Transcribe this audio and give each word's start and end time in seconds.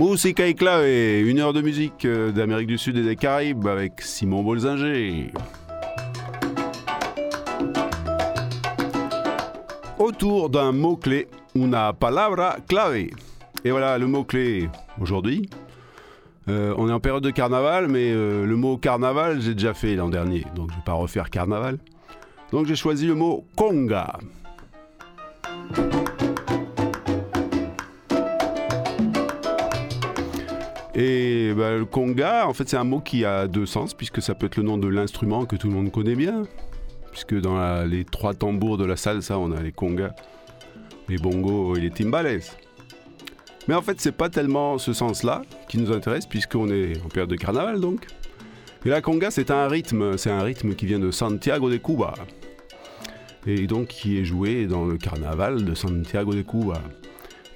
Musica 0.00 0.46
et 0.46 0.54
clave, 0.54 0.86
une 0.86 1.40
heure 1.40 1.52
de 1.52 1.60
musique 1.60 2.06
euh, 2.06 2.32
d'Amérique 2.32 2.68
du 2.68 2.78
Sud 2.78 2.96
et 2.96 3.02
des 3.02 3.16
Caraïbes 3.16 3.66
avec 3.66 4.00
Simon 4.00 4.42
Bolzinger. 4.42 5.30
Autour 9.98 10.48
d'un 10.48 10.72
mot-clé, 10.72 11.28
una 11.54 11.92
palabra 11.92 12.56
clave. 12.66 13.10
Et 13.62 13.70
voilà 13.70 13.98
le 13.98 14.06
mot-clé 14.06 14.70
aujourd'hui. 14.98 15.50
Euh, 16.48 16.74
on 16.78 16.88
est 16.88 16.92
en 16.92 17.00
période 17.00 17.22
de 17.22 17.30
carnaval, 17.30 17.86
mais 17.86 18.10
euh, 18.10 18.46
le 18.46 18.56
mot 18.56 18.78
carnaval, 18.78 19.42
j'ai 19.42 19.52
déjà 19.52 19.74
fait 19.74 19.96
l'an 19.96 20.08
dernier, 20.08 20.46
donc 20.56 20.70
je 20.70 20.76
ne 20.76 20.80
vais 20.80 20.84
pas 20.86 20.94
refaire 20.94 21.28
carnaval. 21.28 21.76
Donc 22.52 22.66
j'ai 22.66 22.74
choisi 22.74 23.06
le 23.06 23.14
mot 23.14 23.44
conga. 23.54 24.18
Et 30.94 31.52
bah, 31.54 31.76
le 31.76 31.84
conga, 31.84 32.48
en 32.48 32.54
fait, 32.54 32.68
c'est 32.68 32.76
un 32.76 32.84
mot 32.84 33.00
qui 33.00 33.24
a 33.24 33.46
deux 33.46 33.66
sens, 33.66 33.94
puisque 33.94 34.20
ça 34.20 34.34
peut 34.34 34.46
être 34.46 34.56
le 34.56 34.64
nom 34.64 34.76
de 34.76 34.88
l'instrument 34.88 35.46
que 35.46 35.56
tout 35.56 35.68
le 35.68 35.74
monde 35.74 35.92
connaît 35.92 36.16
bien. 36.16 36.42
Puisque 37.12 37.40
dans 37.40 37.84
les 37.84 38.04
trois 38.04 38.34
tambours 38.34 38.78
de 38.78 38.84
la 38.84 38.96
salsa, 38.96 39.38
on 39.38 39.52
a 39.52 39.60
les 39.60 39.72
congas, 39.72 40.14
les 41.08 41.18
bongos 41.18 41.76
et 41.76 41.80
les 41.80 41.90
timbales. 41.90 42.40
Mais 43.68 43.74
en 43.74 43.82
fait, 43.82 44.00
c'est 44.00 44.12
pas 44.12 44.28
tellement 44.28 44.78
ce 44.78 44.92
sens-là 44.92 45.42
qui 45.68 45.78
nous 45.78 45.92
intéresse, 45.92 46.26
puisqu'on 46.26 46.68
est 46.70 47.00
en 47.04 47.08
période 47.08 47.30
de 47.30 47.36
carnaval 47.36 47.80
donc. 47.80 48.06
Et 48.84 48.88
la 48.88 49.00
conga, 49.00 49.30
c'est 49.30 49.50
un 49.50 49.68
rythme, 49.68 50.16
c'est 50.16 50.30
un 50.30 50.42
rythme 50.42 50.74
qui 50.74 50.86
vient 50.86 50.98
de 50.98 51.10
Santiago 51.10 51.68
de 51.68 51.76
Cuba. 51.76 52.14
Et 53.46 53.66
donc 53.66 53.88
qui 53.88 54.18
est 54.18 54.24
joué 54.24 54.66
dans 54.66 54.84
le 54.84 54.96
carnaval 54.96 55.64
de 55.64 55.74
Santiago 55.74 56.32
de 56.34 56.42
Cuba. 56.42 56.80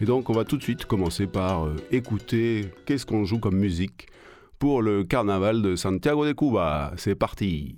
Et 0.00 0.04
donc 0.04 0.28
on 0.30 0.32
va 0.32 0.44
tout 0.44 0.56
de 0.56 0.62
suite 0.62 0.86
commencer 0.86 1.26
par 1.26 1.66
euh, 1.66 1.76
écouter 1.90 2.70
qu'est-ce 2.86 3.06
qu'on 3.06 3.24
joue 3.24 3.38
comme 3.38 3.56
musique 3.56 4.06
pour 4.58 4.82
le 4.82 5.04
carnaval 5.04 5.62
de 5.62 5.76
Santiago 5.76 6.26
de 6.26 6.32
Cuba. 6.32 6.92
C'est 6.96 7.14
parti 7.14 7.76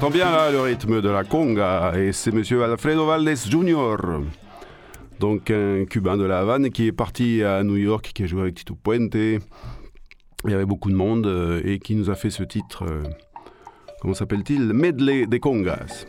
entend 0.00 0.10
bien 0.10 0.30
là 0.30 0.50
le 0.50 0.62
rythme 0.62 1.02
de 1.02 1.10
la 1.10 1.24
conga. 1.24 1.92
Et 1.94 2.12
c'est 2.12 2.32
monsieur 2.32 2.64
Alfredo 2.64 3.04
Valdés 3.04 3.34
Jr., 3.36 3.96
donc 5.18 5.50
un 5.50 5.84
cubain 5.84 6.16
de 6.16 6.24
la 6.24 6.38
Havane 6.38 6.70
qui 6.70 6.86
est 6.86 6.92
parti 6.92 7.42
à 7.42 7.62
New 7.62 7.76
York, 7.76 8.12
qui 8.14 8.22
a 8.22 8.26
joué 8.26 8.40
avec 8.40 8.54
Tito 8.54 8.74
Puente. 8.82 9.14
Il 9.14 9.40
y 10.48 10.54
avait 10.54 10.64
beaucoup 10.64 10.88
de 10.88 10.94
monde 10.94 11.26
euh, 11.26 11.60
et 11.66 11.78
qui 11.78 11.96
nous 11.96 12.08
a 12.08 12.14
fait 12.14 12.30
ce 12.30 12.42
titre, 12.42 12.86
euh, 12.88 13.02
comment 14.00 14.14
s'appelle-t-il? 14.14 14.72
Medley 14.72 15.26
des 15.26 15.38
congas. 15.38 16.06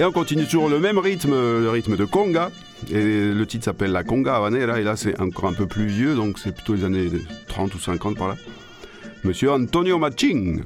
Et 0.00 0.04
on 0.04 0.10
continue 0.10 0.46
toujours 0.46 0.68
le 0.68 0.80
même 0.80 0.98
rythme, 0.98 1.34
le 1.34 1.70
rythme 1.70 1.96
de 1.96 2.04
conga. 2.04 2.50
Et 2.90 3.32
le 3.32 3.46
titre 3.46 3.64
s'appelle 3.64 3.90
La 3.90 4.04
Conga 4.04 4.36
Habanera, 4.36 4.80
et 4.80 4.84
là 4.84 4.96
c'est 4.96 5.20
encore 5.20 5.48
un 5.48 5.52
peu 5.52 5.66
plus 5.66 5.86
vieux, 5.86 6.14
donc 6.14 6.38
c'est 6.38 6.52
plutôt 6.52 6.74
les 6.74 6.84
années 6.84 7.10
30 7.48 7.74
ou 7.74 7.78
50 7.78 8.16
par 8.16 8.28
là. 8.28 8.36
Monsieur 9.24 9.50
Antonio 9.50 9.98
Maching. 9.98 10.62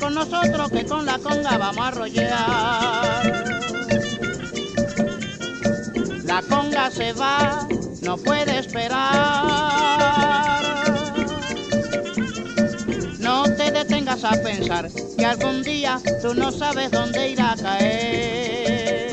Con 0.00 0.14
nosotros 0.14 0.70
que 0.70 0.84
con 0.86 1.04
la 1.04 1.18
conga 1.18 1.58
vamos 1.58 1.86
a 1.86 1.90
rollar. 1.90 3.44
La 6.24 6.42
conga 6.42 6.90
se 6.90 7.12
va, 7.12 7.68
no 8.02 8.16
puede 8.16 8.58
esperar. 8.58 9.10
No 13.18 13.44
te 13.44 13.70
detengas 13.70 14.24
a 14.24 14.30
pensar 14.42 14.88
que 15.16 15.26
algún 15.26 15.62
día 15.62 16.00
tú 16.22 16.34
no 16.34 16.50
sabes 16.50 16.90
dónde 16.90 17.30
irá 17.30 17.52
a 17.52 17.56
caer. 17.56 19.09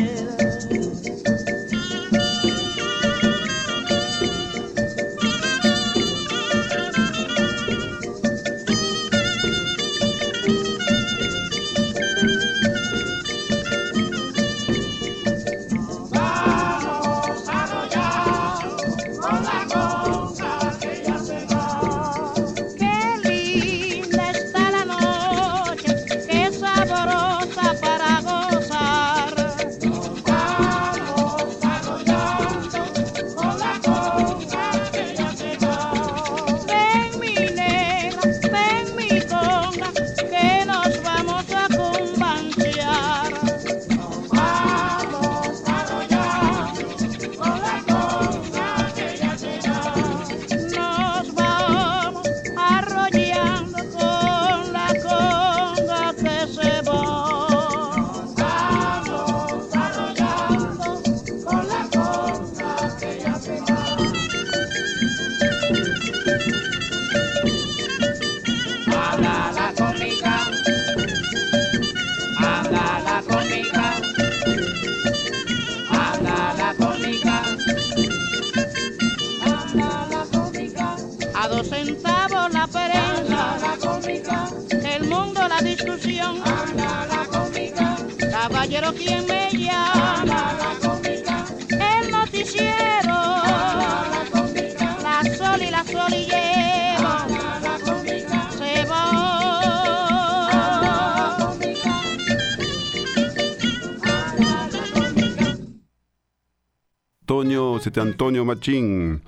C'était 107.82 108.02
Antonio 108.02 108.46
Maching, 108.46 109.20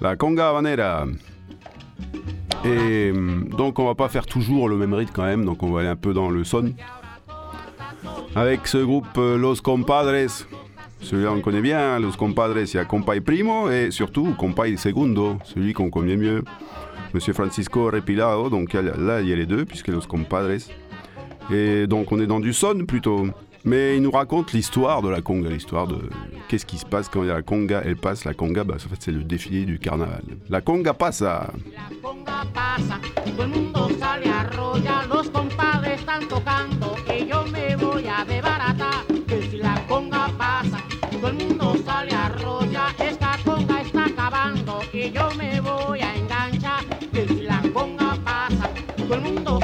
la 0.00 0.16
conga 0.16 0.50
habanera. 0.50 1.06
Et 2.64 3.12
donc 3.56 3.78
on 3.78 3.86
va 3.86 3.94
pas 3.94 4.08
faire 4.08 4.26
toujours 4.26 4.68
le 4.68 4.76
même 4.76 4.94
rythme 4.94 5.12
quand 5.14 5.24
même, 5.24 5.44
donc 5.44 5.62
on 5.62 5.70
va 5.70 5.80
aller 5.80 5.88
un 5.88 5.96
peu 5.96 6.12
dans 6.12 6.30
le 6.30 6.44
son. 6.44 6.72
Avec 8.34 8.66
ce 8.66 8.78
groupe 8.78 9.18
euh, 9.18 9.36
Los 9.36 9.56
Compadres, 9.56 10.44
celui-là 11.00 11.32
on 11.32 11.40
connaît 11.40 11.60
bien, 11.60 11.98
Los 11.98 12.12
Compadres, 12.12 12.58
il 12.58 12.74
y 12.74 12.78
a 12.78 12.84
Compay 12.84 13.20
Primo 13.20 13.70
et 13.70 13.90
surtout 13.90 14.34
Compay 14.38 14.76
Segundo, 14.76 15.36
celui 15.44 15.72
qu'on 15.72 15.90
connaît 15.90 16.16
mieux, 16.16 16.44
Monsieur 17.12 17.32
Francisco 17.32 17.90
Repilado, 17.90 18.48
donc 18.50 18.72
là 18.74 19.20
il 19.20 19.28
y 19.28 19.32
a 19.32 19.36
les 19.36 19.46
deux 19.46 19.64
puisque 19.64 19.88
Los 19.88 20.06
Compadres. 20.06 20.62
Et 21.50 21.86
donc 21.86 22.12
on 22.12 22.20
est 22.20 22.26
dans 22.26 22.40
du 22.40 22.52
son 22.52 22.84
plutôt. 22.86 23.26
Mais 23.64 23.96
il 23.96 24.02
nous 24.02 24.10
raconte 24.10 24.52
l'histoire 24.52 25.02
de 25.02 25.08
la 25.08 25.20
conga, 25.20 25.50
l'histoire 25.50 25.86
de 25.86 25.98
qu'est-ce 26.48 26.66
qui 26.66 26.78
se 26.78 26.86
passe 26.86 27.08
quand 27.08 27.22
la 27.22 27.42
conga 27.42 27.82
elle 27.84 27.96
passe. 27.96 28.24
La 28.24 28.34
conga, 28.34 28.64
bah, 28.64 28.74
en 28.76 28.78
fait, 28.78 28.96
c'est 28.98 29.12
le 29.12 29.22
défilé 29.22 29.64
du 29.64 29.78
carnaval. 29.78 30.22
La 30.48 30.60
conga 30.60 30.94
mundo 49.20 49.59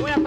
voy 0.00 0.10
a 0.10 0.23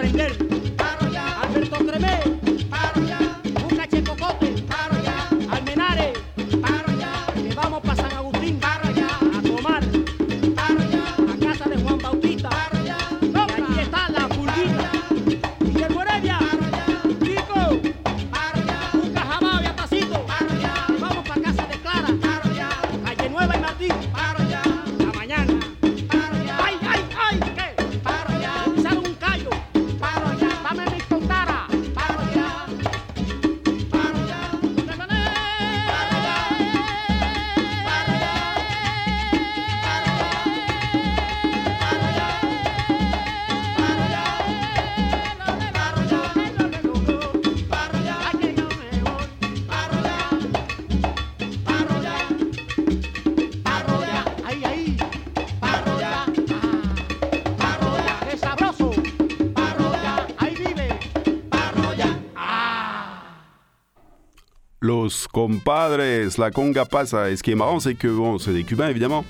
compadres, 65.38 66.02
la 66.36 66.50
conga 66.50 66.84
pasa. 66.84 67.30
Et 67.30 67.36
ce 67.36 67.42
qui 67.44 67.52
est 67.52 67.54
marrant, 67.54 67.78
c'est 67.78 67.94
que 67.94 68.08
bon, 68.08 68.38
c'est 68.38 68.52
des 68.52 68.64
Cubains 68.64 68.88
évidemment. 68.88 69.24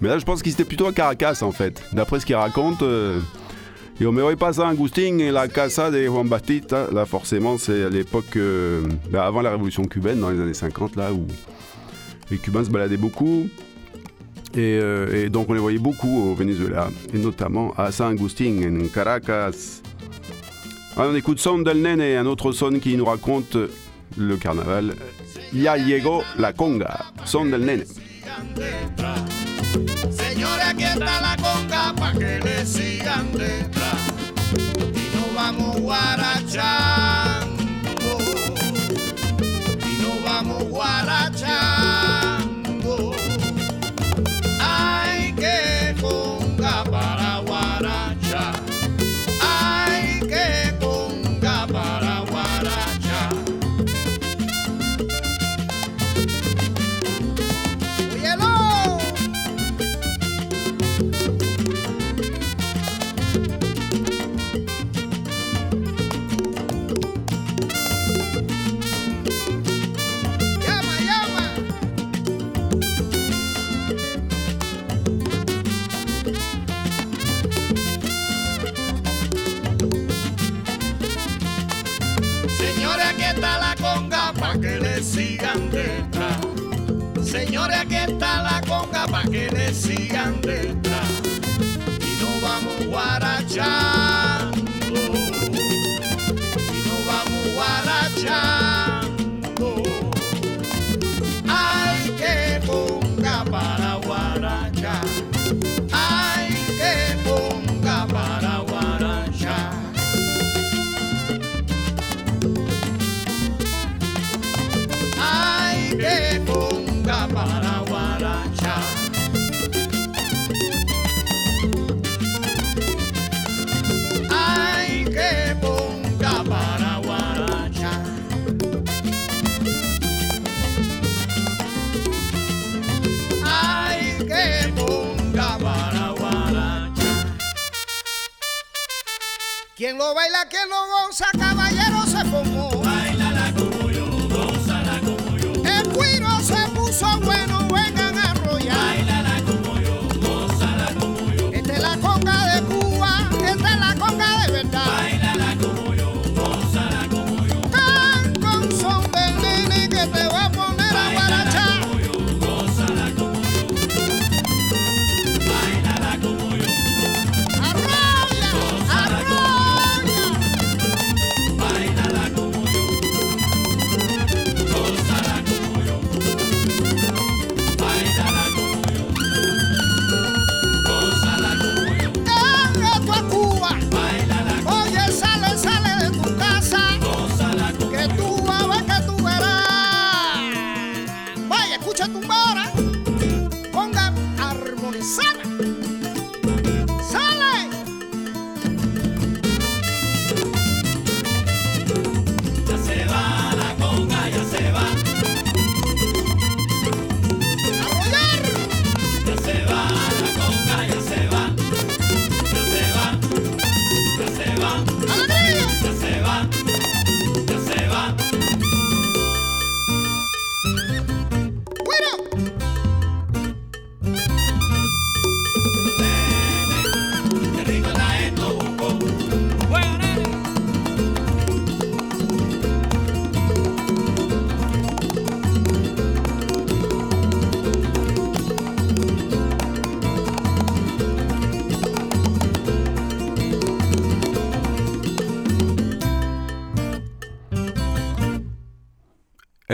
Mais 0.00 0.08
là, 0.08 0.18
je 0.18 0.24
pense 0.24 0.42
qu'ils 0.42 0.52
étaient 0.52 0.64
plutôt 0.64 0.86
à 0.86 0.92
Caracas 0.92 1.38
en 1.42 1.52
fait. 1.52 1.82
D'après 1.92 2.20
ce 2.20 2.26
qu'ils 2.26 2.36
racontent. 2.36 2.84
Euh, 2.84 3.18
on 4.00 4.12
me 4.12 4.36
pas 4.36 4.52
ça 4.52 4.68
Agustin 4.68 5.18
et 5.18 5.30
la 5.32 5.48
casa 5.48 5.90
de 5.90 6.04
Juan 6.04 6.28
Batista. 6.28 6.86
Là, 6.92 7.06
forcément, 7.06 7.56
c'est 7.56 7.84
à 7.84 7.88
l'époque, 7.88 8.36
euh, 8.36 8.82
bah, 9.10 9.26
avant 9.26 9.40
la 9.40 9.50
révolution 9.50 9.84
cubaine, 9.84 10.20
dans 10.20 10.30
les 10.30 10.38
années 10.40 10.54
50, 10.54 10.94
là 10.96 11.12
où 11.12 11.26
les 12.30 12.36
Cubains 12.36 12.64
se 12.64 12.70
baladaient 12.70 12.96
beaucoup. 12.96 13.48
Euh, 14.56 15.24
et, 15.24 15.30
donc, 15.30 15.48
on 15.48 15.54
les 15.54 15.60
voyait 15.60 15.78
beaucoup 15.78 16.30
au 16.30 16.34
Venezuela, 16.34 16.90
et 17.12 17.18
notamment 17.18 17.72
à 17.76 17.90
San 17.90 18.12
Agustin, 18.12 18.80
en 18.80 18.86
Caracas. 18.88 19.80
On 20.96 21.14
écoute 21.14 21.40
Son 21.40 21.58
del 21.58 21.82
Nene, 21.82 22.02
un 22.02 22.26
autre 22.26 22.52
son 22.52 22.78
qui 22.78 22.96
nous 22.96 23.04
raconte 23.04 23.56
le 24.16 24.36
carnaval. 24.36 24.94
Ya 25.52 25.76
llegó 25.76 26.24
la 26.36 26.52
conga, 26.52 27.12
Son 27.24 27.50
del 27.50 27.66
Nene. 27.66 27.84
Señores, 30.10 30.66
aquí 30.66 30.84
está 30.84 31.20
la 31.20 31.36
conga 31.36 31.94
pa' 31.94 32.12
que 32.12 32.40
le 32.40 32.66
sigan 32.66 33.32
detrás. 33.32 34.12
Y 34.56 35.16
nos 35.16 35.34
vamos 35.34 35.80
guarachando. 35.80 37.37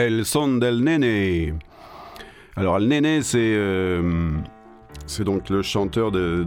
El 0.04 0.26
son 0.26 0.58
del 0.58 0.84
nene. 0.84 1.54
Alors, 2.56 2.78
le 2.78 2.84
nene, 2.84 3.22
c'est 3.22 3.54
euh, 3.56 4.32
c'est 5.06 5.24
donc 5.24 5.48
le 5.48 5.62
chanteur 5.62 6.12
de, 6.12 6.46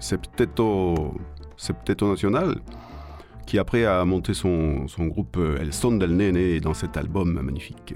Septeto, 0.00 1.14
Septeto 1.58 2.08
Nacional, 2.08 2.56
qui 3.46 3.58
après 3.58 3.84
a 3.84 4.02
monté 4.06 4.32
son, 4.32 4.88
son 4.88 5.06
groupe 5.06 5.36
euh, 5.36 5.60
El 5.60 5.74
Son 5.74 5.92
del 5.92 6.16
Nene 6.16 6.60
dans 6.60 6.72
cet 6.72 6.96
album 6.96 7.38
magnifique. 7.42 7.94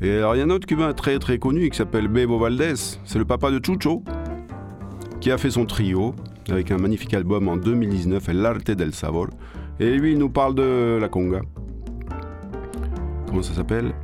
Et 0.00 0.16
alors, 0.16 0.34
il 0.34 0.38
y 0.38 0.40
a 0.40 0.44
un 0.44 0.50
autre 0.50 0.66
cubain 0.66 0.94
très 0.94 1.18
très 1.18 1.38
connu 1.38 1.68
qui 1.68 1.76
s'appelle 1.76 2.08
Bebo 2.08 2.38
Valdez, 2.38 2.74
c'est 3.04 3.18
le 3.18 3.26
papa 3.26 3.50
de 3.50 3.60
Chucho, 3.62 4.02
qui 5.20 5.30
a 5.30 5.36
fait 5.36 5.50
son 5.50 5.66
trio 5.66 6.14
avec 6.48 6.70
un 6.70 6.78
magnifique 6.78 7.12
album 7.12 7.48
en 7.48 7.58
2019, 7.58 8.30
El 8.30 8.46
Arte 8.46 8.70
del 8.70 8.94
Sabor. 8.94 9.28
Et 9.78 9.94
lui, 9.94 10.12
il 10.12 10.18
nous 10.18 10.30
parle 10.30 10.54
de 10.54 10.98
la 10.98 11.08
conga. 11.10 11.42
Comment 13.32 13.42
ça 13.42 13.54
s'appelle 13.54 13.94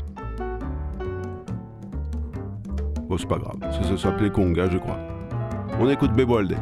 Bon, 3.10 3.18
c'est 3.18 3.28
pas 3.28 3.36
grave. 3.36 3.58
Ça, 3.60 3.82
ça 3.82 3.98
s'appelait 3.98 4.30
Conga, 4.30 4.70
je 4.70 4.78
crois. 4.78 4.96
On 5.78 5.86
écoute 5.90 6.14
Bebo 6.14 6.36
Valdez. 6.36 6.56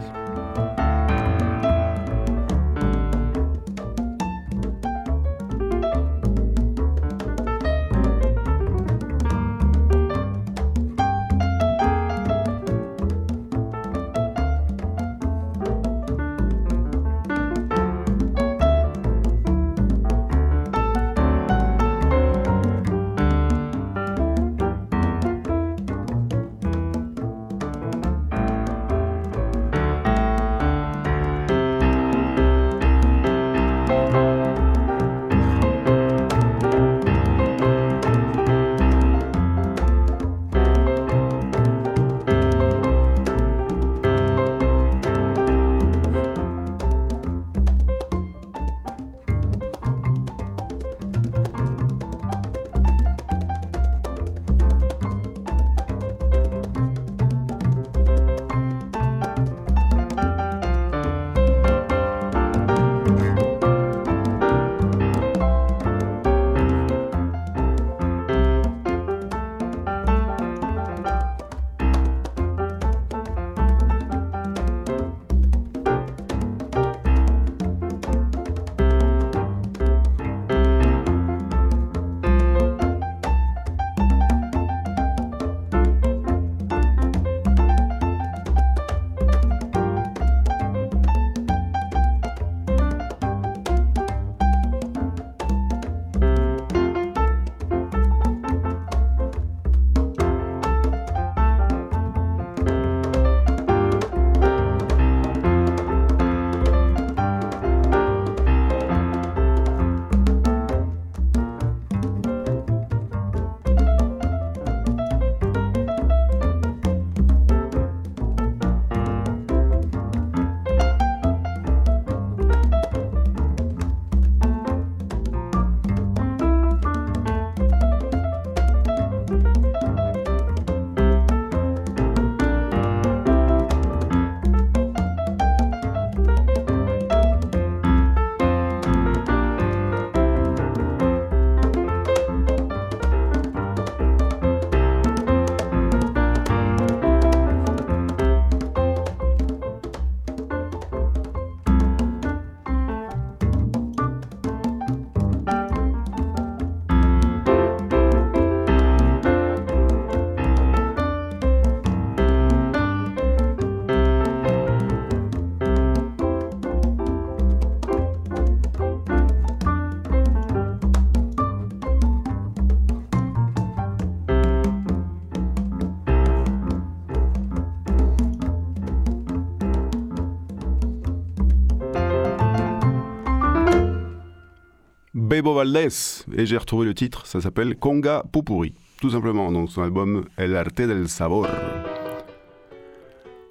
Bebo. 185.42 185.62
Et 185.62 186.46
j'ai 186.46 186.56
retrouvé 186.56 186.86
le 186.86 186.94
titre, 186.94 187.26
ça 187.26 187.40
s'appelle 187.40 187.76
Conga 187.76 188.24
Pupuri. 188.32 188.74
Tout 189.00 189.10
simplement, 189.10 189.52
donc 189.52 189.70
son 189.70 189.82
album 189.82 190.24
El 190.36 190.56
Arte 190.56 190.80
del 190.80 191.08
Sabor. 191.08 191.46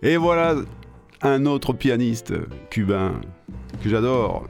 Et 0.02 0.18
voilà 0.18 0.56
un 1.22 1.46
autre 1.46 1.74
pianiste 1.74 2.34
cubain 2.70 3.14
que 3.84 3.90
j'adore, 3.90 4.48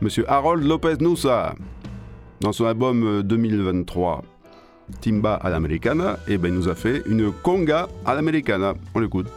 Monsieur 0.00 0.28
Harold 0.30 0.64
Lopez 0.64 0.96
Nusa, 1.00 1.54
dans 2.40 2.52
son 2.52 2.66
album 2.66 3.22
2023, 3.22 4.22
Timba 5.00 5.34
à 5.34 5.50
l'Americana, 5.50 6.18
et 6.28 6.36
ben 6.36 6.48
il 6.48 6.54
nous 6.54 6.68
a 6.68 6.74
fait 6.74 7.02
une 7.06 7.32
conga 7.32 7.88
à 8.04 8.14
l'Americana. 8.14 8.74
On 8.94 9.00
l'écoute. 9.00 9.28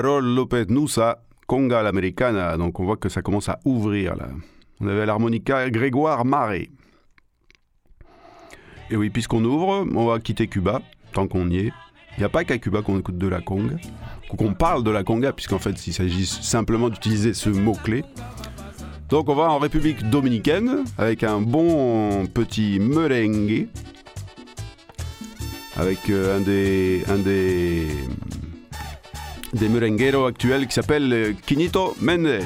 Harold 0.00 0.34
Lopez 0.34 0.64
Nusa, 0.70 1.22
Conga 1.46 1.82
l'Americana. 1.82 2.56
Donc 2.56 2.80
on 2.80 2.84
voit 2.84 2.96
que 2.96 3.10
ça 3.10 3.20
commence 3.20 3.50
à 3.50 3.60
ouvrir 3.66 4.16
là. 4.16 4.28
On 4.80 4.86
avait 4.86 5.04
l'harmonica 5.04 5.68
Grégoire 5.68 6.24
Maré. 6.24 6.70
Et 8.90 8.96
oui, 8.96 9.10
puisqu'on 9.10 9.44
ouvre, 9.44 9.86
on 9.94 10.06
va 10.06 10.18
quitter 10.18 10.46
Cuba, 10.46 10.80
tant 11.12 11.28
qu'on 11.28 11.50
y 11.50 11.58
est. 11.58 11.72
Il 12.16 12.20
n'y 12.20 12.24
a 12.24 12.30
pas 12.30 12.44
qu'à 12.44 12.56
Cuba 12.56 12.80
qu'on 12.80 12.98
écoute 12.98 13.18
de 13.18 13.28
la 13.28 13.42
conga, 13.42 13.76
qu'on 14.36 14.54
parle 14.54 14.82
de 14.84 14.90
la 14.90 15.04
conga, 15.04 15.32
puisqu'en 15.32 15.58
fait, 15.58 15.86
il 15.86 15.92
s'agit 15.92 16.24
simplement 16.24 16.88
d'utiliser 16.88 17.34
ce 17.34 17.50
mot-clé. 17.50 18.02
Donc 19.10 19.28
on 19.28 19.34
va 19.34 19.50
en 19.50 19.58
République 19.58 20.08
dominicaine 20.08 20.84
avec 20.96 21.24
un 21.24 21.42
bon 21.42 22.26
petit 22.26 22.80
merengue, 22.80 23.68
avec 25.76 26.08
euh, 26.08 26.38
un 26.38 26.40
des, 26.40 27.04
un 27.08 27.18
des 27.18 27.86
des 29.52 29.68
merengueros 29.68 30.26
actuels 30.26 30.66
qui 30.66 30.74
s'appelle 30.74 31.12
euh, 31.12 31.32
Quinito 31.46 31.94
Mendes. 32.00 32.42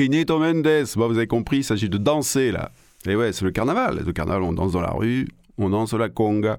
Quinito 0.00 0.38
Mendes. 0.38 0.62
Bon, 0.96 1.00
bah, 1.02 1.06
vous 1.08 1.18
avez 1.18 1.26
compris, 1.26 1.58
il 1.58 1.64
s'agit 1.64 1.90
de 1.90 1.98
danser 1.98 2.52
là. 2.52 2.72
Et 3.06 3.14
ouais, 3.14 3.34
c'est 3.34 3.44
le 3.44 3.50
carnaval. 3.50 4.02
Le 4.06 4.12
carnaval, 4.14 4.44
on 4.44 4.54
danse 4.54 4.72
dans 4.72 4.80
la 4.80 4.92
rue, 4.92 5.28
on 5.58 5.68
danse 5.68 5.92
la 5.92 6.08
conga. 6.08 6.56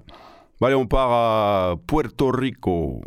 Bon, 0.60 0.68
allez, 0.68 0.76
on 0.76 0.86
part 0.86 1.12
à 1.12 1.76
Puerto 1.88 2.30
Rico. 2.30 3.02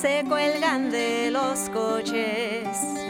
se 0.00 0.24
cuelgan 0.26 0.90
de 0.90 1.30
los 1.30 1.68
coches. 1.68 3.09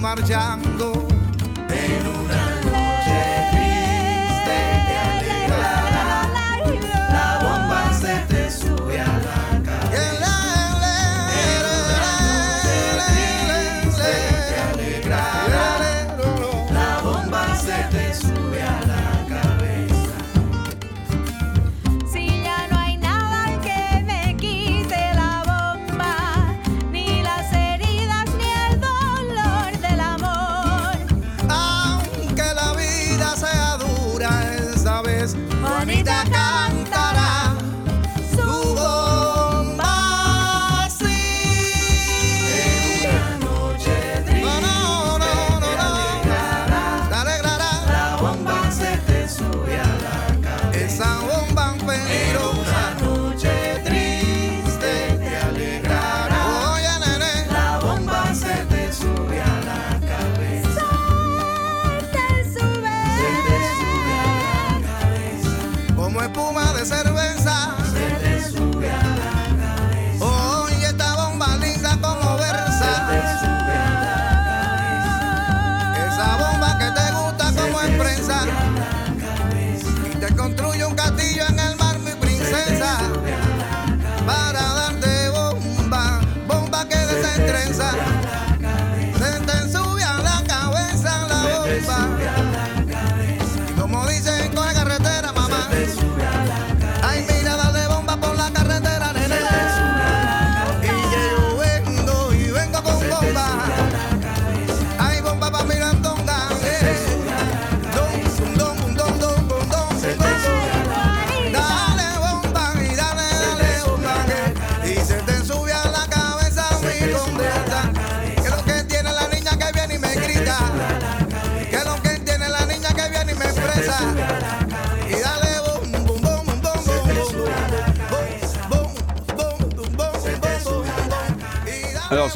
marchando 0.00 0.89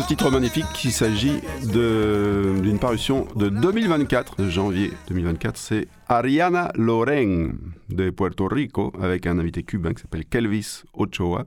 titre 0.07 0.31
magnifique 0.31 0.67
qui 0.75 0.90
s'agit 0.90 1.40
d'une 1.62 2.79
parution 2.79 3.27
de 3.37 3.49
2024, 3.49 4.37
de 4.37 4.51
janvier 4.51 4.93
2024. 5.09 5.57
C'est 5.57 5.88
Ariana 6.09 6.71
Loren 6.75 7.55
de 7.88 8.11
Puerto 8.11 8.47
Rico 8.47 8.93
avec 9.01 9.27
un 9.27 9.38
invité 9.38 9.62
cubain 9.62 9.95
qui 9.95 10.03
s'appelle 10.03 10.27
Kelvis 10.27 10.83
Ochoa. 10.93 11.45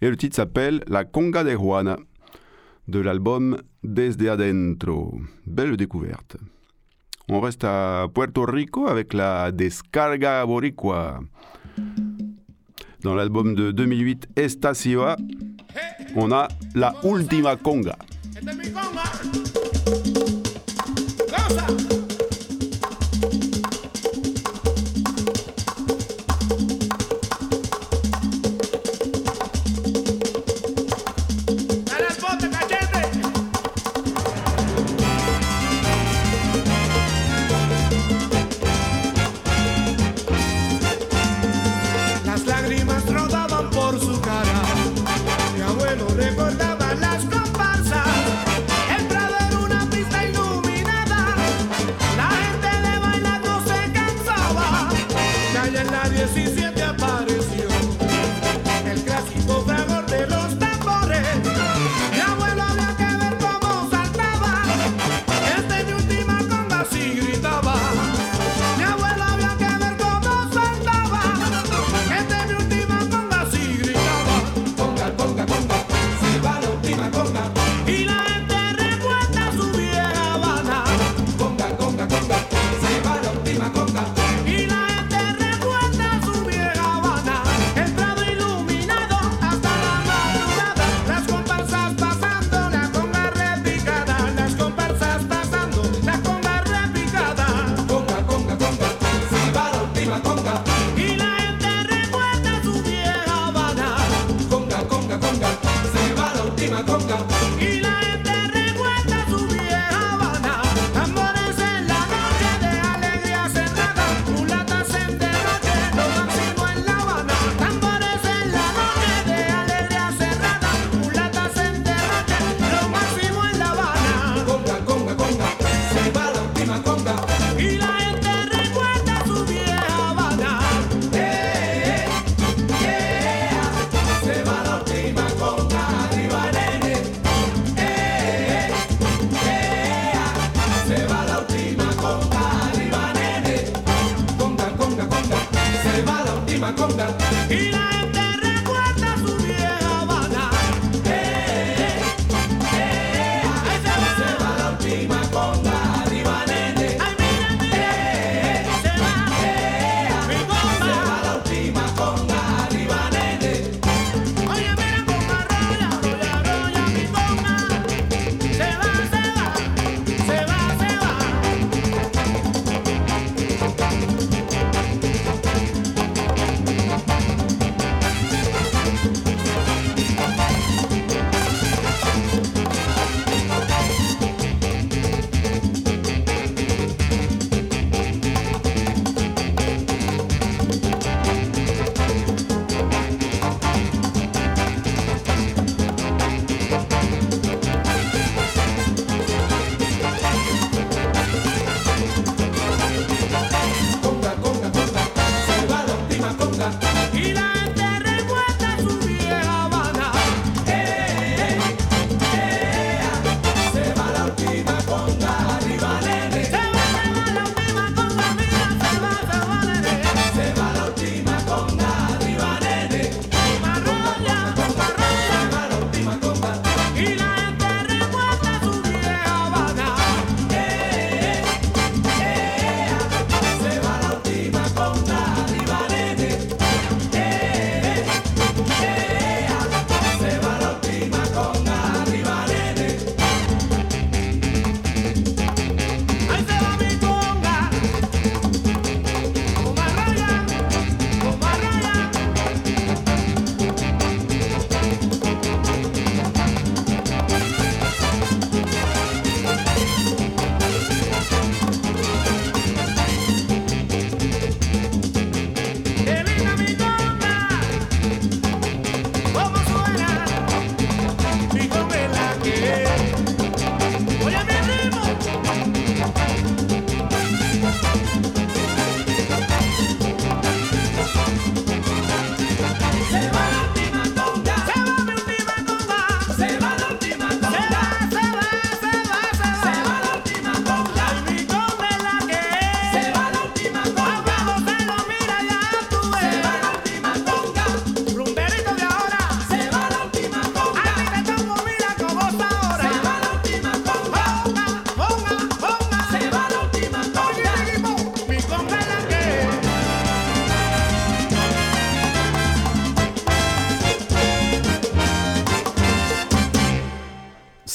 Et 0.00 0.08
le 0.08 0.16
titre 0.16 0.36
s'appelle 0.36 0.82
La 0.86 1.04
Conga 1.04 1.44
de 1.44 1.50
Juana 1.50 1.98
de 2.88 3.00
l'album 3.00 3.60
Desde 3.82 4.26
Adentro. 4.26 5.20
Belle 5.46 5.76
découverte. 5.76 6.36
On 7.28 7.40
reste 7.40 7.64
à 7.64 8.06
Puerto 8.12 8.44
Rico 8.44 8.86
avec 8.86 9.12
la 9.12 9.52
Descarga 9.52 10.46
Boricua. 10.46 11.20
Dans 13.02 13.14
l'album 13.14 13.54
de 13.54 13.70
2008, 13.70 14.28
Estaciva, 14.36 15.16
on 16.16 16.32
a 16.32 16.48
La 16.74 16.94
ultima 17.04 17.56
Conga. 17.56 17.96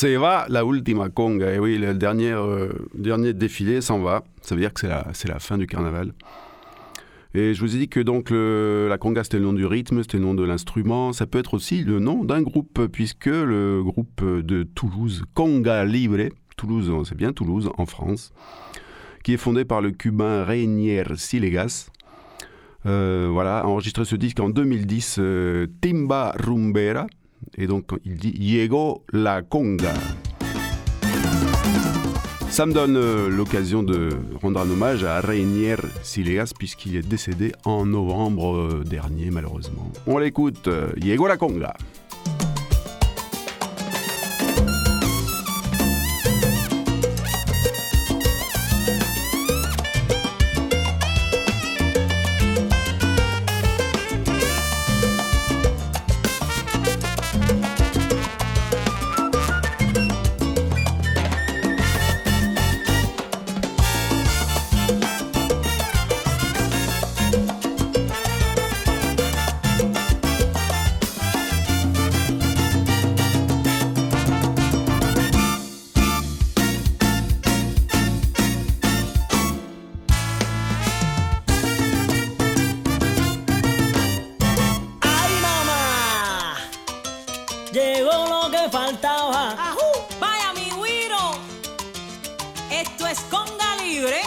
se 0.04 0.18
va 0.18 0.46
la 0.50 0.66
última 0.66 1.10
conga. 1.10 1.54
Et 1.54 1.60
oui, 1.60 1.78
le 1.78 1.94
dernier, 1.94 2.34
euh, 2.34 2.68
dernier 2.94 3.34
défilé 3.34 3.80
s'en 3.80 4.00
va. 4.00 4.24
Ça 4.42 4.54
veut 4.54 4.60
dire 4.60 4.74
que 4.74 4.82
c'est 4.82 4.90
la, 4.90 5.08
la, 5.28 5.40
fin 5.40 5.58
du 5.58 5.66
carnaval. 5.66 6.14
Et 7.34 7.54
je 7.54 7.62
vous 7.62 7.74
ai 7.74 7.80
dit 7.80 7.88
que 7.88 8.02
donc 8.02 8.30
le, 8.30 8.88
la 8.90 8.98
conga 8.98 9.24
c'était 9.24 9.38
le 9.38 9.46
nom 9.46 9.54
du 9.54 9.66
rythme, 9.66 10.02
c'était 10.02 10.18
le 10.18 10.24
nom 10.26 10.34
de 10.34 10.44
l'instrument, 10.44 11.14
ça 11.14 11.26
peut 11.26 11.40
être 11.40 11.54
aussi 11.54 11.84
le 11.84 12.00
nom 12.00 12.26
d'un 12.26 12.42
groupe, 12.42 12.86
puisque 12.92 13.28
le 13.28 13.82
groupe 13.82 14.24
de 14.24 14.64
Toulouse, 14.64 15.24
Conga 15.34 15.86
Libre, 15.86 16.30
Toulouse, 16.58 16.92
c'est 17.08 17.18
bien, 17.18 17.32
Toulouse 17.32 17.72
en 17.78 17.86
France, 17.86 18.34
qui 19.24 19.34
est 19.34 19.38
fondé 19.38 19.64
par 19.64 19.82
le 19.82 19.92
cubain 19.92 20.44
Rainier 20.44 21.04
Silegas. 21.16 21.90
Euh, 22.86 23.30
voilà, 23.32 23.60
a 23.60 23.66
enregistré 23.66 24.04
ce 24.04 24.18
disque 24.18 24.42
en 24.42 24.50
2010, 24.50 25.16
euh, 25.20 25.68
Timba 25.82 26.36
Rumbera, 26.38 27.08
et 27.58 27.68
donc 27.68 27.92
il 28.06 28.16
dit 28.16 28.32
Diego 28.32 29.04
la 29.12 29.42
conga. 29.42 29.94
Ça 32.54 32.68
me 32.68 32.74
donne 32.74 32.98
euh, 32.98 33.30
l'occasion 33.30 33.82
de 33.82 34.10
rendre 34.40 34.60
un 34.60 34.70
hommage 34.70 35.04
à 35.04 35.22
Rainier 35.22 35.76
Sileas 36.04 36.54
puisqu'il 36.56 36.96
est 36.96 37.02
décédé 37.02 37.52
en 37.66 37.84
novembre 37.84 38.56
euh, 38.56 38.84
dernier 38.84 39.32
malheureusement. 39.32 39.92
On 40.06 40.20
l'écoute, 40.20 40.68
euh, 40.68 40.92
Diego 40.96 41.26
la 41.26 41.38
conga. 41.38 41.74
lo 88.34 88.50
que 88.50 88.70
faltaba. 88.70 89.52
¡Ajú! 89.70 89.90
¡Vaya 90.20 90.54
mi 90.54 90.72
Wiro! 90.74 91.38
Esto 92.72 93.08
es 93.08 93.20
conga 93.30 93.76
libre. 93.78 94.22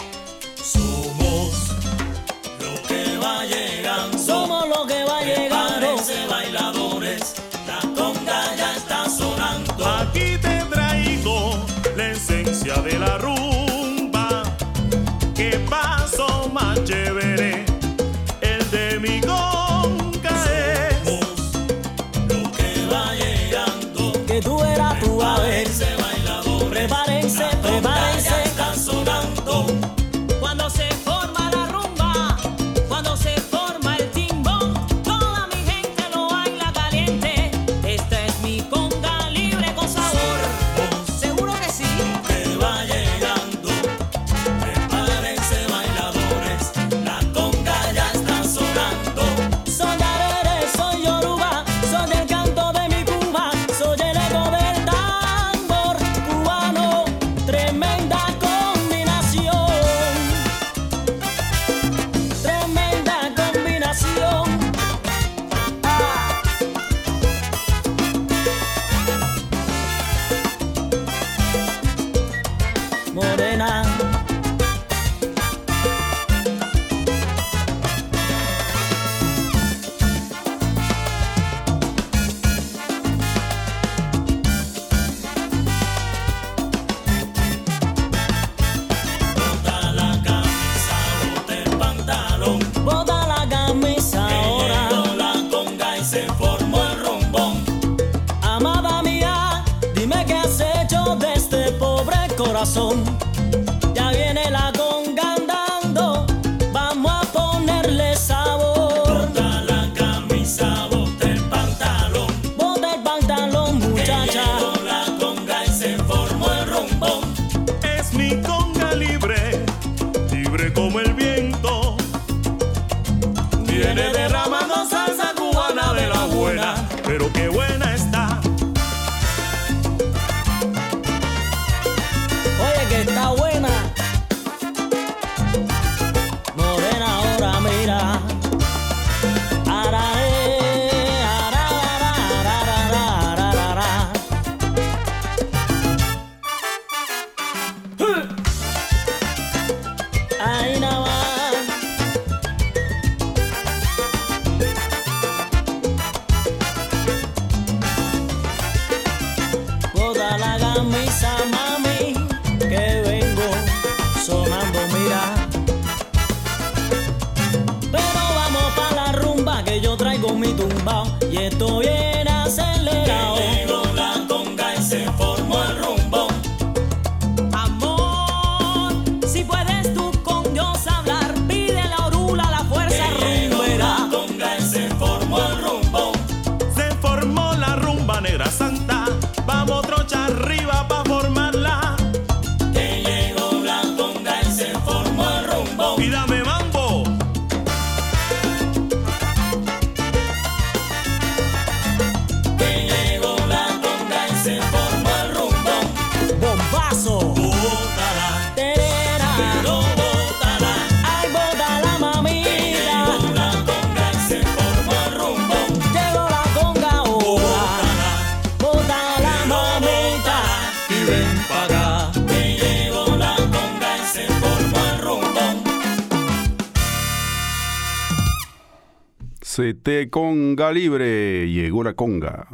C'était 229.57 230.07
Conga 230.07 230.71
Libre, 230.71 230.99
llegó 231.47 231.81
la 231.81 231.93
conga. 231.93 232.45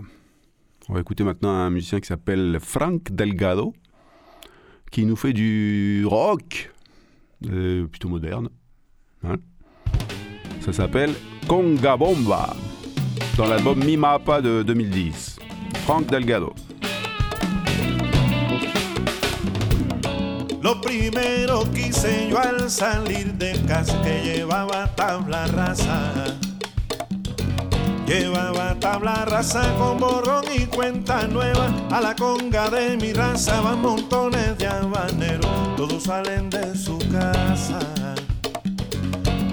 On 0.87 0.93
va 0.93 1.01
écouter 1.01 1.25
maintenant 1.25 1.49
un 1.49 1.69
musicien 1.69 1.99
qui 1.99 2.07
s'appelle 2.07 2.59
Frank 2.61 3.11
Delgado, 3.11 3.73
qui 4.89 5.05
nous 5.05 5.17
fait 5.17 5.33
du 5.33 6.05
rock, 6.05 6.71
plutôt 7.41 8.07
moderne. 8.07 8.47
Hein. 9.21 9.35
Ça 10.61 10.71
s'appelle 10.71 11.13
Conga 11.45 11.97
Bomba, 11.97 12.55
dans 13.35 13.47
l'album 13.47 13.83
Mi 13.83 13.97
Mapa 13.97 14.39
de 14.39 14.63
2010. 14.63 15.39
Frank 15.85 16.09
Delgado. 16.09 16.53
Lo 20.61 20.79
primero 20.79 21.65
yo 22.29 22.37
al 22.37 22.69
salir 22.69 23.33
de 23.33 23.51
casa 23.67 24.01
que 24.03 24.23
llevaba 24.23 24.87
tabla 24.95 25.47
rasa. 25.47 26.39
Llevaba 28.05 28.75
tabla 28.79 29.25
rasa 29.25 29.73
con 29.77 29.97
borrón 29.97 30.45
y 30.53 30.65
cuenta 30.65 31.27
nueva. 31.27 31.67
A 31.91 32.01
la 32.01 32.15
conga 32.15 32.69
de 32.69 32.97
mi 32.97 33.13
raza 33.13 33.61
van 33.61 33.81
montones 33.81 34.57
de 34.57 34.67
habaneros. 34.67 35.75
Todos 35.77 36.03
salen 36.03 36.49
de 36.49 36.75
su 36.75 36.97
casa. 37.11 37.79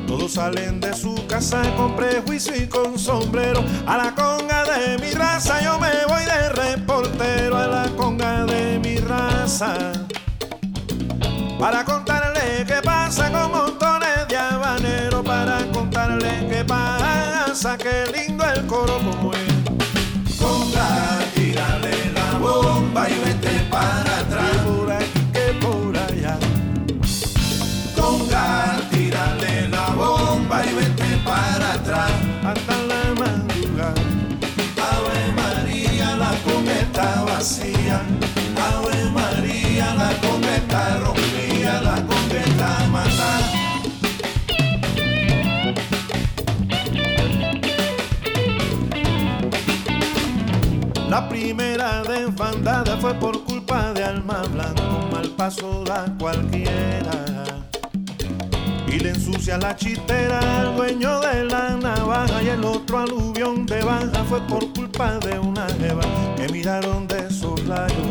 Todos 0.07 0.33
salen 0.33 0.81
de 0.81 0.93
su 0.93 1.15
casa 1.27 1.63
con 1.77 1.95
prejuicio 1.95 2.57
y 2.57 2.67
con 2.67 2.99
sombrero. 2.99 3.65
A 3.87 3.97
la 3.97 4.15
conga 4.15 4.65
de 4.65 4.99
mi 4.99 5.13
raza 5.13 5.63
yo 5.63 5.79
me 5.79 5.91
voy 6.09 6.25
de 6.25 6.49
reportero. 6.51 7.57
A 7.57 7.67
la 7.67 7.89
conga 7.97 8.45
de 8.47 8.79
mi 8.81 8.97
raza 8.97 9.77
para 11.61 11.85
contarle 11.85 12.65
qué 12.67 12.81
pasa 12.83 13.31
con 13.31 13.53
montones 13.53 14.27
de 14.29 14.37
habaneros, 14.37 15.23
para 15.23 15.59
contarle 15.71 16.47
qué 16.49 16.65
pasa, 16.65 17.00
qué 17.53 18.05
lindo 18.15 18.45
el 18.45 18.65
coro 18.67 18.99
como 18.99 19.33
es. 19.33 20.39
Conga, 20.39 21.19
tírale 21.35 22.13
la 22.15 22.39
bomba 22.39 23.09
y 23.11 23.15
vete 23.25 23.67
para 23.69 24.21
atrás. 24.21 24.53
Que 24.53 24.59
por 24.69 24.93
aquí, 24.93 25.21
que 25.33 25.53
por 25.61 25.99
allá. 25.99 26.39
Conga, 27.97 28.81
tírale 28.93 29.69
la 29.69 29.89
bomba 29.91 30.65
y 30.65 30.75
vete 30.75 31.17
para 31.25 31.73
atrás. 31.73 32.13
Hasta 32.45 32.77
la 32.85 33.15
madrugada. 33.19 33.95
Ave 34.93 35.33
María, 35.35 36.17
la 36.17 36.33
está 36.81 37.25
vacía. 37.25 38.01
Ave 38.57 39.11
María, 39.11 39.95
la 39.97 40.13
está 40.13 40.99
rompida, 40.99 41.50
La 51.11 51.29
primera 51.29 52.05
desbandada 52.05 52.97
fue 52.99 53.13
por 53.15 53.43
culpa 53.43 53.93
de 53.93 54.05
alma 54.05 54.43
blanco, 54.53 55.09
mal 55.11 55.29
paso 55.31 55.83
da 55.83 56.07
cualquiera. 56.21 57.25
Y 58.87 59.01
le 59.01 59.11
ensucia 59.11 59.59
la 59.59 59.75
chitera 59.75 60.39
al 60.61 60.77
dueño 60.77 61.19
de 61.19 61.47
la 61.47 61.71
navaja 61.71 62.41
y 62.45 62.51
el 62.51 62.65
otro 62.65 63.01
aluvión 63.01 63.67
de 63.67 63.83
baja 63.83 64.23
fue 64.29 64.41
por 64.43 64.73
culpa 64.73 65.19
de 65.19 65.37
una 65.37 65.67
jeva 65.81 66.03
que 66.37 66.49
miraron 66.49 67.09
de 67.09 67.29
soslayo. 67.29 68.05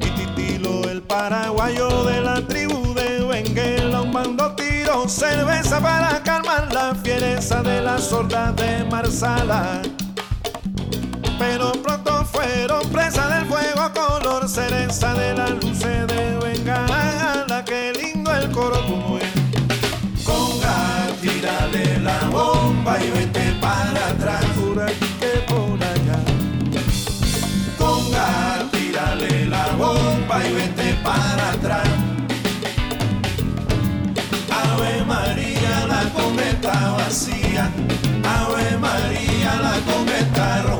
Y 0.00 0.08
Titilo 0.16 0.88
el 0.88 1.02
paraguayo 1.02 2.04
de 2.04 2.20
la 2.22 2.40
tribu 2.46 2.94
de 2.94 3.22
Benguela, 3.26 4.00
un 4.00 4.10
bando 4.10 4.56
tiró 4.56 5.06
cerveza 5.06 5.82
para 5.82 6.22
calmar 6.22 6.72
la 6.72 6.94
fiereza 6.94 7.62
de 7.62 7.82
la 7.82 7.98
sorda 7.98 8.52
de 8.52 8.84
Marsala 8.84 9.82
pero 11.48 11.72
pronto 11.80 12.24
fueron 12.24 12.82
presa 12.90 13.28
del 13.28 13.46
fuego 13.46 13.90
color 13.94 14.48
cereza 14.48 15.14
de 15.14 15.34
las 15.34 15.50
luces 15.50 16.06
de 16.08 16.38
bengala. 16.42 17.64
Qué 17.64 17.92
lindo 17.92 18.34
el 18.34 18.50
coro 18.50 18.80
como 18.86 19.18
es. 19.18 19.30
Conga, 20.24 21.06
tírale 21.20 22.00
la 22.00 22.18
bomba 22.30 22.98
y 23.00 23.10
vete 23.10 23.52
para 23.60 24.08
atrás. 24.08 24.44
Por 24.58 24.82
aquí 24.82 25.10
que 25.20 25.32
por 25.50 25.78
allá. 25.92 26.18
Conga, 27.78 28.68
tírale 28.72 29.46
la 29.46 29.66
bomba 29.78 30.36
y 30.46 30.52
vete 30.52 30.94
para 31.04 31.50
atrás. 31.52 31.88
Ave 34.50 35.04
María, 35.04 35.86
la 35.86 36.02
conga 36.12 36.44
está 36.50 36.90
vacía. 36.98 37.70
Ave 38.38 38.78
María, 38.78 39.50
la 39.62 39.74
conga 39.88 40.18
está 40.18 40.75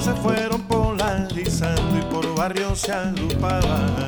se 0.00 0.12
fueron 0.14 0.62
polarizando 0.62 1.98
y 1.98 2.02
por 2.02 2.32
barrios 2.36 2.80
se 2.80 2.92
agrupaban. 2.92 4.06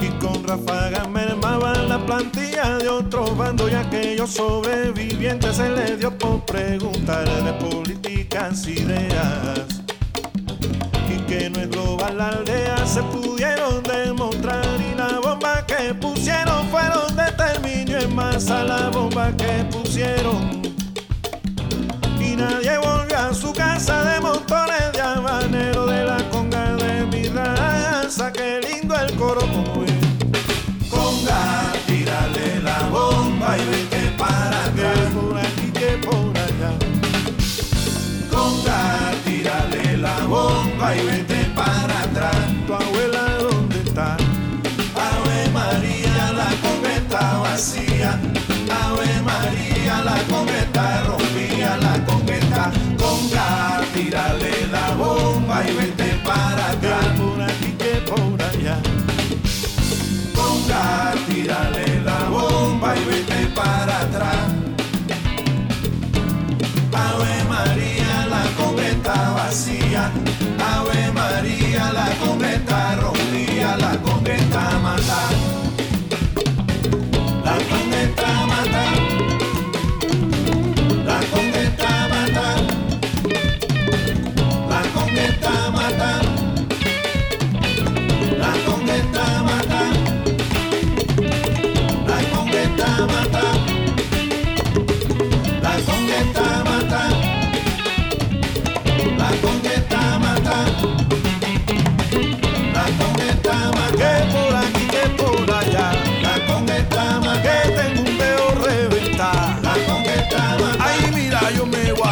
Y 0.00 0.08
con 0.18 0.42
ráfagas 0.42 1.08
mermaban 1.08 1.88
la 1.88 1.98
plantilla 2.04 2.78
de 2.78 2.88
otros 2.88 3.36
bandos 3.36 3.70
y 3.70 3.74
aquellos 3.74 4.30
sobrevivientes 4.30 5.56
se 5.56 5.68
les 5.68 6.00
dio 6.00 6.16
por 6.18 6.44
preguntar 6.44 7.24
de 7.28 7.52
políticas 7.52 8.66
ideas. 8.66 9.80
Y 11.08 11.16
que 11.28 11.48
no 11.48 11.60
es 11.60 11.70
global 11.70 12.18
la 12.18 12.28
aldea 12.30 12.84
se 12.84 13.02
pudieron 13.04 13.80
demostrar 13.84 14.66
y 14.80 14.96
la 14.96 15.20
bomba 15.20 15.64
que 15.66 15.94
pusieron 15.94 16.66
fueron 16.68 17.14
de 17.14 17.30
terminio 17.32 18.00
en 18.00 18.14
masa 18.14 18.64
la 18.64 18.88
bomba 18.88 19.30
que 19.36 19.64
pusieron 19.70 20.59
nadie 22.40 22.78
volvió 22.78 23.18
a 23.18 23.34
su 23.34 23.52
casa 23.52 24.02
de 24.04 24.20
montones 24.20 24.92
de 24.92 25.00
habaneros 25.00 25.90
de 25.90 26.04
la 26.04 26.18
conga 26.30 26.74
de 26.76 27.06
mi 27.06 27.28
raza. 27.28 28.32
Qué 28.32 28.60
lindo 28.60 28.94
el 28.96 29.14
coro 29.16 29.40
como 29.40 29.84
es. 29.84 29.92
Conga, 30.90 31.72
tírale 31.86 32.60
la 32.62 32.78
bomba 32.88 33.56
y 33.58 33.64
vete 33.70 34.10
para 34.18 34.72
Que 34.74 34.86
atrás. 34.86 35.12
por 35.14 35.38
aquí, 35.38 35.70
que 35.72 35.98
por 36.06 36.36
allá. 36.38 36.72
Conga, 38.30 39.12
tírale 39.24 39.96
la 39.98 40.18
bomba 40.26 40.96
y 40.96 41.06
vete 41.06 41.19
y 55.68 55.72
vete 55.72 56.08
para 56.24 56.70
atrás. 56.70 57.06
por 57.18 57.42
aquí, 57.42 57.72
que 57.78 57.94
por 58.10 58.42
allá. 58.42 58.78
Conga, 60.34 61.14
tírale 61.28 62.00
la 62.04 62.28
bomba 62.28 62.94
y 62.96 63.04
vete 63.04 63.46
para 63.54 64.00
atrás. 64.00 64.40
Ave 66.92 67.44
María, 67.48 68.26
la 68.26 68.42
está 68.90 69.30
vacía. 69.30 70.10
Ave 70.74 71.12
María, 71.12 71.92
la 71.92 72.08
conga 72.22 72.52
está 72.52 72.96
rompida, 72.96 73.76
la 73.76 73.92
conga 74.02 74.34
está 74.34 74.78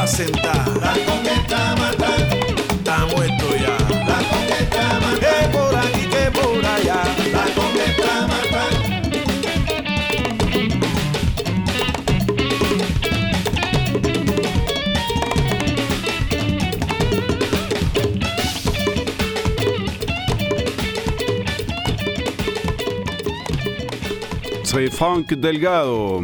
sentar. 0.08 0.68
La 0.80 0.92
coqueta 0.92 1.76
mata, 1.76 2.16
está 2.16 3.06
muerto 3.06 3.46
ya. 3.56 3.76
La 4.06 4.18
coqueta 4.30 5.00
mata, 5.00 5.18
que 5.20 5.48
por 5.48 5.76
aquí, 5.76 6.06
que 6.06 6.30
por 6.30 6.64
allá. 6.64 7.02
La 7.32 7.44
coqueta 7.54 8.26
mata. 8.26 8.64
Funk 24.90 25.32
Delgado 25.32 26.20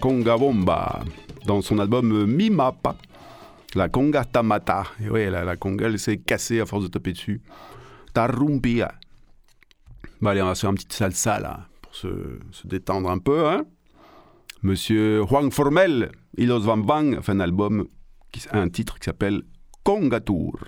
con 0.00 0.22
Gabomba. 0.22 1.02
dans 1.46 1.60
son 1.62 1.78
album 1.78 2.12
euh, 2.12 2.26
Mimapa, 2.26 2.96
la 3.74 3.88
conga 3.88 4.24
tamata. 4.24 4.84
Et 5.02 5.10
ouais, 5.10 5.30
la, 5.30 5.44
la 5.44 5.56
conga, 5.56 5.86
elle 5.86 5.98
s'est 5.98 6.18
cassée 6.18 6.60
à 6.60 6.66
force 6.66 6.84
de 6.84 6.88
taper 6.88 7.12
dessus. 7.12 7.40
Tarumpia. 8.12 8.92
Bah 10.20 10.30
allez, 10.30 10.42
on 10.42 10.46
va 10.46 10.54
se 10.54 10.62
faire 10.62 10.70
une 10.70 10.76
petite 10.76 10.92
salsa 10.92 11.40
là, 11.40 11.68
pour 11.80 11.94
se, 11.94 12.08
se 12.50 12.66
détendre 12.66 13.10
un 13.10 13.18
peu. 13.18 13.48
Hein. 13.48 13.64
Monsieur 14.62 15.22
Juan 15.24 15.50
Formel, 15.50 16.12
Ilos 16.36 16.60
Van 16.60 16.76
Bang, 16.76 17.20
fait 17.22 17.32
un 17.32 17.40
album, 17.40 17.86
qui, 18.30 18.42
un 18.52 18.68
titre 18.68 18.98
qui 18.98 19.06
s'appelle 19.06 19.42
Conga 19.84 20.20
Tour. 20.20 20.58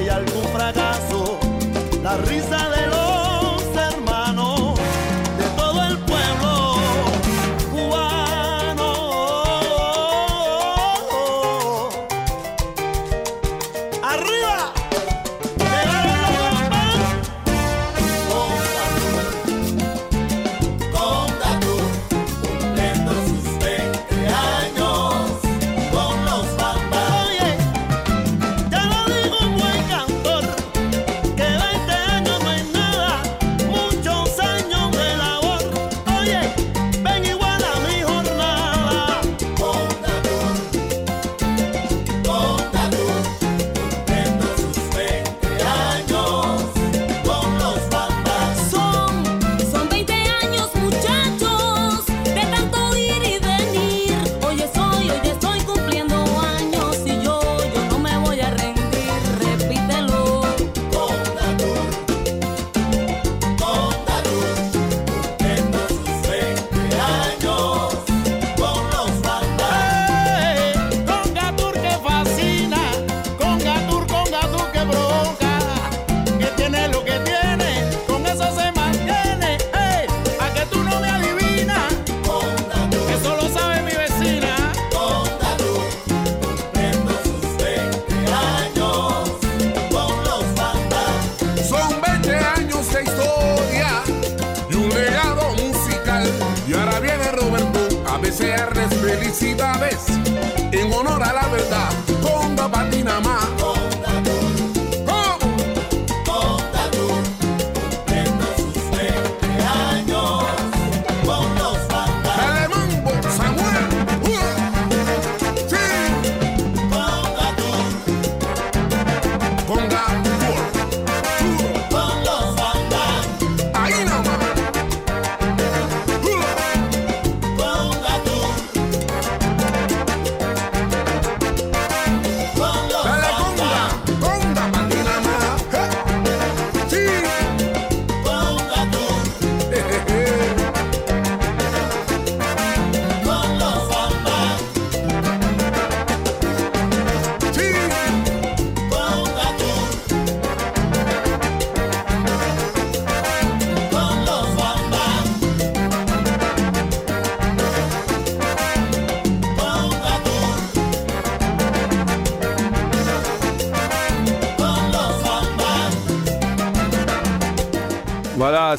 hay 0.00 0.08
algún 0.08 0.44
fracaso, 0.44 1.38
la 2.02 2.16
risa 2.16 2.69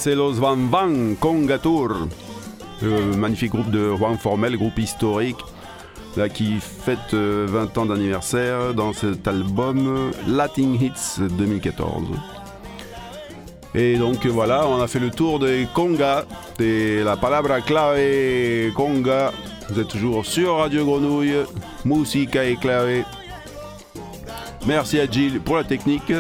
c'est 0.02 0.16
Los 0.16 0.34
Van 0.34 0.58
Van, 0.58 1.14
Conga 1.20 1.60
Tour. 1.60 1.92
Euh, 2.82 3.16
magnifique 3.16 3.52
groupe 3.52 3.70
de 3.70 3.94
Juan 3.96 4.18
Formel, 4.18 4.58
groupe 4.58 4.80
historique, 4.80 5.38
qui 6.34 6.56
fête 6.60 7.14
euh, 7.14 7.46
20 7.48 7.78
ans 7.78 7.86
d'anniversaire 7.86 8.74
dans 8.74 8.94
cet 8.94 9.28
album 9.28 10.10
Latin 10.28 10.74
Hits 10.74 11.22
2014. 11.38 12.06
Et 13.76 13.98
donc 13.98 14.26
voilà, 14.26 14.68
on 14.68 14.82
a 14.82 14.88
fait 14.88 14.98
le 14.98 15.12
tour 15.12 15.38
des 15.38 15.68
congas, 15.72 16.26
et 16.60 17.04
la 17.04 17.16
palabra 17.16 17.62
clave 17.62 18.74
conga. 18.74 19.32
Vous 19.70 19.80
êtes 19.80 19.90
toujours 19.90 20.26
sur 20.26 20.58
Radio 20.58 20.84
Grenouille, 20.84 21.46
musica 21.86 22.44
et 22.44 22.56
clave. 22.56 23.04
Merci 24.66 25.00
à 25.00 25.06
Gilles 25.06 25.42
pour 25.42 25.58
la 25.58 25.64
technique. 25.64 26.12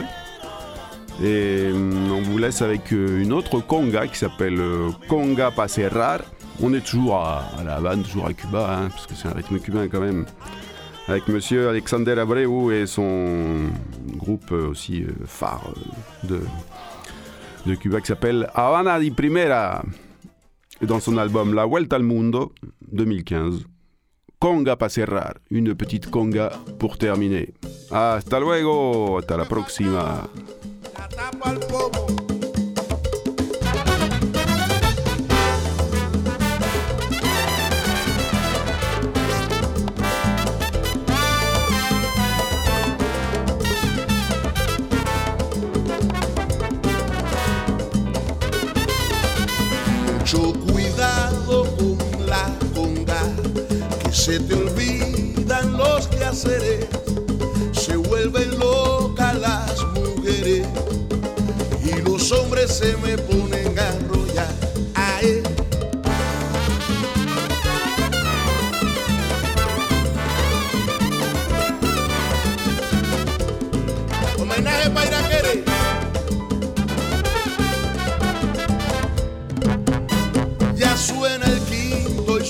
Et 1.23 1.69
hum, 1.71 2.11
on 2.11 2.21
vous 2.21 2.37
laisse 2.37 2.61
avec 2.61 2.91
euh, 2.93 3.21
une 3.21 3.33
autre 3.33 3.59
conga 3.59 4.07
qui 4.07 4.17
s'appelle 4.17 4.59
euh, 4.59 4.89
Conga 5.07 5.51
Pa 5.51 5.67
Cerrar. 5.67 6.21
On 6.61 6.73
est 6.73 6.85
toujours 6.85 7.15
à, 7.17 7.43
La 7.65 7.75
Havane, 7.75 8.03
toujours 8.03 8.27
à 8.27 8.33
Cuba, 8.33 8.77
hein, 8.77 8.89
parce 8.89 9.07
que 9.07 9.15
c'est 9.15 9.27
un 9.27 9.33
rythme 9.33 9.59
cubain 9.59 9.87
quand 9.87 9.99
même. 10.01 10.25
Avec 11.07 11.27
monsieur 11.27 11.69
Alexander 11.69 12.17
Abreu 12.19 12.73
et 12.73 12.85
son 12.85 13.69
groupe 14.15 14.51
euh, 14.51 14.69
aussi 14.69 15.03
euh, 15.03 15.11
phare 15.25 15.73
euh, 15.75 16.27
de, 16.27 16.41
de 17.65 17.75
Cuba 17.75 17.99
qui 17.99 18.07
s'appelle 18.07 18.49
Havana 18.53 18.99
di 18.99 19.11
Primera. 19.11 19.83
Et 20.81 20.85
dans 20.85 20.99
son 20.99 21.17
album 21.17 21.53
La 21.53 21.65
Vuelta 21.65 21.95
al 21.95 22.03
Mundo 22.03 22.53
2015. 22.91 23.65
Conga 24.39 24.75
Pa 24.75 24.89
Cerrar, 24.89 25.33
une 25.49 25.75
petite 25.75 26.09
conga 26.09 26.51
pour 26.79 26.97
terminer. 26.97 27.53
Hasta 27.91 28.39
luego, 28.39 29.17
hasta 29.19 29.37
la 29.37 29.45
próxima. 29.45 30.27
Mucho 50.05 50.53
cuidado 50.53 51.65
con 51.77 51.97
la 52.27 52.47
conga, 52.75 53.23
que 54.03 54.13
se 54.13 54.39
te 54.39 54.53
olvidan 54.53 55.77
los 55.77 56.07
placeres. 56.07 56.80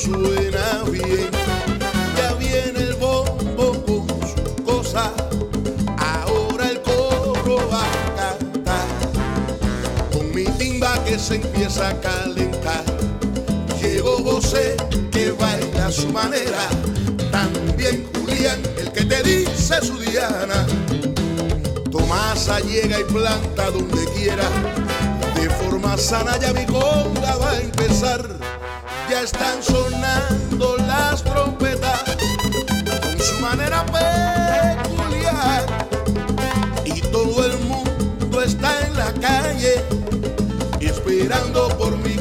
Suena 0.01 0.83
bien. 0.89 1.29
Ya 2.17 2.33
viene 2.33 2.79
el 2.79 2.95
bombo 2.95 3.85
con 3.85 4.07
su 4.27 4.63
cosa. 4.63 5.11
Ahora 5.97 6.69
el 6.69 6.81
coro 6.81 7.57
va 7.71 7.83
a 7.83 8.15
cantar. 8.15 8.87
Con 10.11 10.33
mi 10.33 10.45
timba 10.57 11.03
que 11.03 11.19
se 11.19 11.35
empieza 11.35 11.89
a 11.89 12.01
calentar. 12.01 12.83
Llegó 13.79 14.17
José 14.23 14.75
que 15.11 15.31
baila 15.31 15.87
a 15.87 15.91
su 15.91 16.09
manera. 16.09 16.67
También 17.31 18.09
Julián, 18.13 18.59
el 18.79 18.91
que 18.91 19.05
te 19.05 19.21
dice 19.21 19.81
su 19.81 19.99
diana. 19.99 20.65
Tomasa 21.91 22.59
llega 22.61 22.99
y 22.99 23.03
planta 23.03 23.69
donde 23.69 24.05
quiera. 24.15 24.49
De 25.35 25.49
forma 25.49 25.95
sana 25.97 26.39
ya 26.39 26.53
mi 26.53 26.65
conga 26.65 27.35
va 27.37 27.51
a 27.51 27.61
empezar. 27.61 28.40
Están 29.23 29.61
sonando 29.61 30.77
las 30.77 31.23
trompetas 31.23 32.01
con 32.05 33.19
su 33.19 33.39
manera 33.39 33.85
peculiar. 33.85 35.65
Y 36.85 37.01
todo 37.01 37.45
el 37.45 37.59
mundo 37.59 38.41
está 38.41 38.87
en 38.87 38.97
la 38.97 39.13
calle 39.13 39.85
esperando 40.79 41.69
por 41.77 41.95
mi 41.97 42.20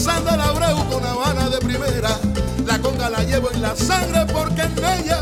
Alexander 0.00 0.40
Abreu 0.40 0.78
con 0.88 1.04
Habana 1.04 1.50
de 1.50 1.58
primera. 1.58 2.18
La 2.64 2.78
conga 2.78 3.10
la 3.10 3.22
llevo 3.22 3.50
en 3.50 3.60
la 3.60 3.76
sangre 3.76 4.24
porque 4.32 4.62
en 4.62 4.78
ella 4.78 5.19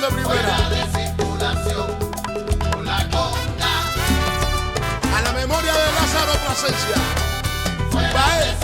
de 0.00 0.08
primera. 0.08 0.56
A 5.16 5.22
la 5.22 5.32
memoria 5.32 5.72
de 5.72 5.92
Lázaro 5.92 6.32
Plasencia. 6.46 6.96
Para 7.92 8.44
él. 8.44 8.59